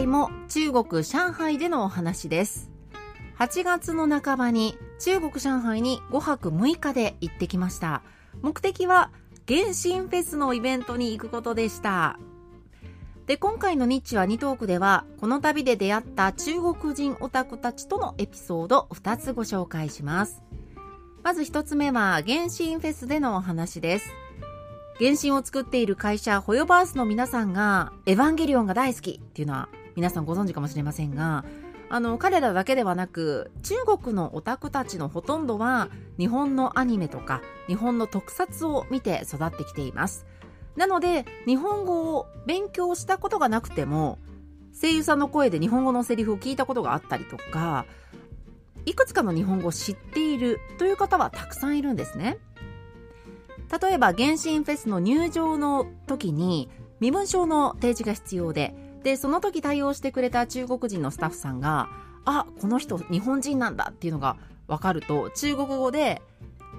[0.00, 2.70] 回も中国上海でのお話です。
[3.38, 8.02] 8月の半ばに中国上海に5泊6日で行ってきました。
[8.40, 9.10] 目的は
[9.46, 12.18] 原神フェスのイベントに行くことでした。
[13.26, 20.42] で今回のニッチは2トークではこの旅で出会った中国人オタクたちとのエピソード2つご紹介します。
[21.22, 24.10] まず1つ目は原神フェスでのお話です。
[24.98, 29.68] 原神を作っている会社ホヨバースの皆さんがエヴァンゲリオンが大好きっていうのは
[30.00, 31.44] 皆さんご存知かもしれませんが
[31.90, 40.24] あの彼らだけではなく中国のオタクたちのほとんどは日本のアニメとか日本の特撮を見て育ってきています。
[40.74, 44.18] なので日本語を勉強したことがなくても
[44.80, 47.84] 声優さんの声で日本語のセリフを聞いたことがあったりとか
[48.86, 52.38] いくつかの日本語を知っているという方はたくさんいるんですね。
[53.82, 61.88] 例えば原神フェスの入場の時に身分証の提示が必要ででその時対応してくれた中国人のスタッフさんが
[62.24, 66.20] あこの人日本人なんだっていうのが分かると中国語で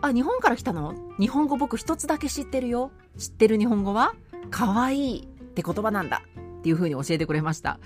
[0.02, 0.96] あ日本から来たの？
[1.20, 2.92] 日本語僕一つだけ知ってるよ。
[3.18, 4.14] 知ってる日本語は？
[4.50, 6.24] 可愛いって言葉なんだ
[6.60, 7.80] っていう風に教えてくれました。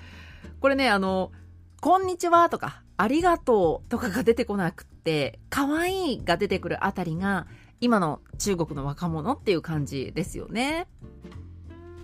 [0.60, 1.32] これねあの
[1.80, 7.46] こんにちはとかありがとうとかが出てこなくって可愛いが出てくるあたりが
[7.80, 10.86] 今の中国の若者っていう感じですよね。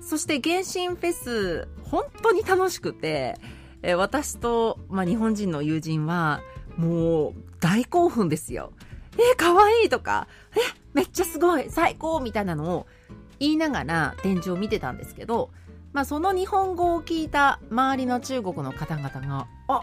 [0.02, 3.36] そして原神フェス、本当に楽しくて、
[3.82, 6.42] え私と、まあ、日本人の友人は、
[6.76, 8.72] もう大興奮ですよ。
[9.16, 10.26] え、かわいいとか、
[10.56, 10.58] え、
[10.92, 12.86] めっちゃすごい、最高みたいなのを
[13.38, 15.50] 言いながら展示を見てたんですけど、
[15.92, 19.82] まあ、その日本語を聞いた周りの中国の方々が、あ、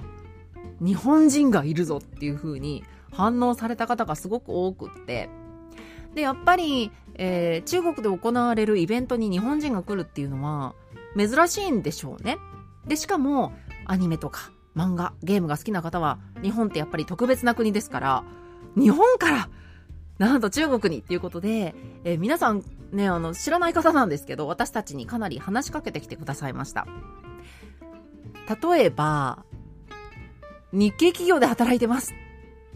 [0.79, 5.29] 日本人がいるぞっていう風に反応された方がすごく多くって、
[6.16, 10.74] で、やっぱり、えー、中国で行われるイベントに日本人が来るっていうのは
[11.18, 12.38] 珍しいんでしょうね。
[12.88, 13.53] で、しかも
[13.86, 18.24] アニメとか漫画、ゲームが好きな方は日本ってやっぱり特別な国ですから、
[18.75, 19.50] 日本から
[20.18, 26.88] なんと中国にっていうことで、えー、皆さんね、あの、知らない方なんですけど、私たちにかなり話しかけてきてくださいました。
[28.62, 29.46] 例えば、
[30.72, 32.14] 日系企業で働いてます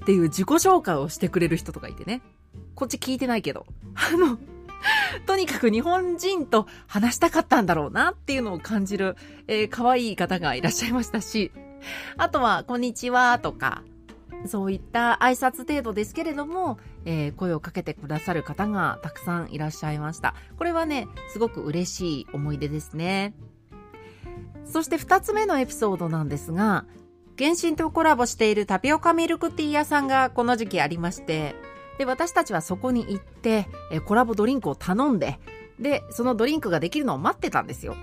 [0.02, 2.22] っていう自己紹介をしてくれる人とかいてね。
[2.76, 3.66] こっち聞いてないけど。
[3.96, 4.38] あの、
[5.26, 9.16] とにかく日本人と話したかったんだろうなっていうのを感じる、
[9.48, 11.52] えー、可愛い方がいらっしゃいましたし、
[12.18, 13.84] あとは、こんにちはとか、
[14.46, 20.36] そういった挨拶程度ですけれども、えー、声をかけてくださる方がたくさんいらっしゃいました。
[20.58, 23.34] これはね、すごく嬉しい思い出ですね。
[24.66, 26.86] そして二つ目のエピソードなんですが、
[27.38, 31.56] 原神とコラボしているタピオカミルクティー屋さんがこの時期ありまして、
[31.98, 35.40] で、私たちはそこに行って、えコラボドリンクを頼んで、
[35.80, 37.96] で、そのドリンクができるのを待ってたんですよ。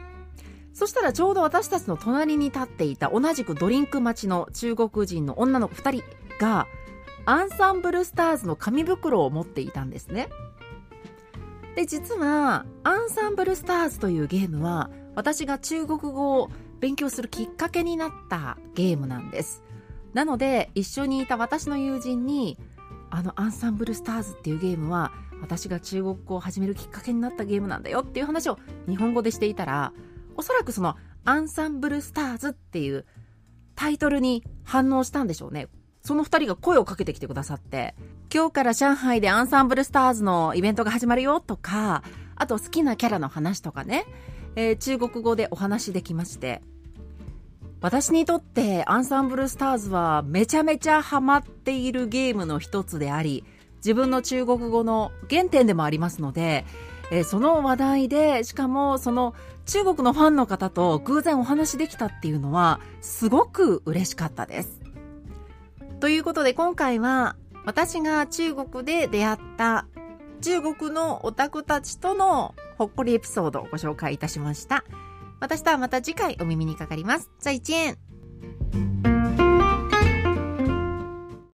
[0.73, 6.05] そしたらちょうど私たちの隣に立っていた同じくドリンク待ちの中国人の女の子2人
[6.39, 6.67] が、
[7.27, 10.29] アンサンブルスターズの紙袋を持っていたんですね。
[11.75, 16.51] で、実は、アンサンブルスターズというゲームは、私が中国語を
[16.81, 19.63] 勉強するきっかけになったゲームなんです。
[20.15, 22.59] なので、一緒にいた私の友人に、
[23.11, 29.93] あのアンサンブルスターズっていうゲームは私が中国語を始めるきっかけになったゲームなんだよっていう話を日本語でしていたら
[30.37, 33.05] おそらくそのアンサンブルスターズっていう
[33.75, 35.69] タイトルに反応したんでしょうね。
[36.03, 37.95] その二人が声をかけてきてくださって、
[38.33, 42.03] 今日から上海でアンサンブルスターズのイベントが始まるよとか、
[42.37, 44.07] あと好きなキャラの話とかね、
[44.57, 46.63] えー、中国語でお話できまして、
[47.83, 53.43] 私にとってアンサンブルスターズはめちゃめちゃハマっているゲームの一つであり、
[53.77, 56.67] 自分の中国語の原点でもありますので、
[57.11, 59.35] えー、その話題で、しかもその
[59.65, 64.81] 中国のファンの方と偶然お話できたっていうのはすごく嬉しかったです。
[66.01, 69.87] ということで今回は私が中国で出会った
[70.41, 74.85] 中国のオタクたちとのほっこりエピソードをご紹介いたしました。
[75.41, 77.31] 私とはまた次回お耳にかかります。
[77.39, 77.97] 再见